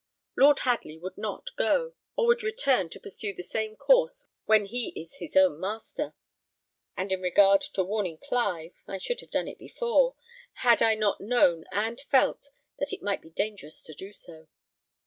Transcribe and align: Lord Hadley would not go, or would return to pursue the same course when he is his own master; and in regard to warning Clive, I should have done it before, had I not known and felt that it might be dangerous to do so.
Lord 0.35 0.57
Hadley 0.61 0.97
would 0.97 1.15
not 1.15 1.55
go, 1.57 1.93
or 2.15 2.25
would 2.25 2.41
return 2.41 2.89
to 2.89 2.99
pursue 2.99 3.35
the 3.35 3.43
same 3.43 3.75
course 3.75 4.25
when 4.45 4.65
he 4.65 4.99
is 4.99 5.17
his 5.17 5.37
own 5.37 5.59
master; 5.59 6.15
and 6.97 7.11
in 7.11 7.21
regard 7.21 7.61
to 7.61 7.83
warning 7.83 8.17
Clive, 8.17 8.73
I 8.87 8.97
should 8.97 9.21
have 9.21 9.29
done 9.29 9.47
it 9.47 9.59
before, 9.59 10.15
had 10.65 10.81
I 10.81 10.95
not 10.95 11.21
known 11.21 11.65
and 11.71 12.01
felt 12.01 12.49
that 12.79 12.91
it 12.91 13.03
might 13.03 13.21
be 13.21 13.29
dangerous 13.29 13.83
to 13.83 13.93
do 13.93 14.11
so. 14.11 14.47